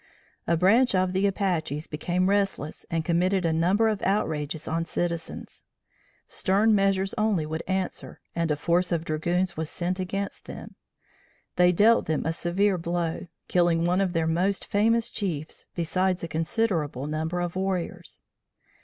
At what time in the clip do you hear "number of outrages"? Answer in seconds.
3.53-4.67